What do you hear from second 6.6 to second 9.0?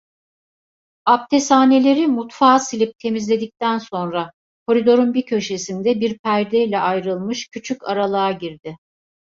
ayrılmış küçük aralığa girdi.